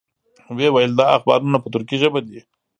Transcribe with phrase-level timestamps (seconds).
[0.55, 2.39] وې ویل دا اخبارونه په تُرکي ژبه دي.